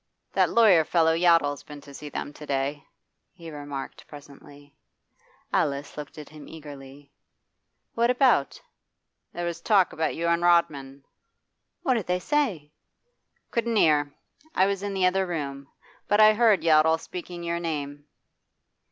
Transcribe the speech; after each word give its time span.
'That 0.33 0.49
lawyer 0.49 0.83
fellow 0.83 1.13
Yottle's 1.13 1.61
been 1.61 1.79
to 1.79 1.93
see 1.93 2.09
them 2.09 2.33
to 2.33 2.47
day,' 2.47 2.83
he 3.33 3.51
remarked 3.51 4.07
presently. 4.07 4.75
Alice 5.53 5.95
looked 5.95 6.17
at 6.17 6.29
him 6.29 6.47
eagerly. 6.47 7.11
'What 7.93 8.09
about?' 8.09 8.59
'There 9.31 9.45
was 9.45 9.61
talk 9.61 9.93
about 9.93 10.15
you 10.15 10.25
and 10.27 10.41
Rodman.' 10.41 11.05
'What 11.83 11.93
did 11.93 12.07
they 12.07 12.17
say?' 12.19 12.71
'Couldn't 13.51 13.75
hear. 13.75 14.11
I 14.55 14.65
was 14.65 14.81
in 14.81 14.95
the 14.95 15.05
other 15.05 15.27
room. 15.27 15.67
But 16.07 16.19
I 16.19 16.33
heard 16.33 16.63
Yottle 16.63 16.99
speaking 16.99 17.43
your 17.43 17.59
name. 17.59 18.07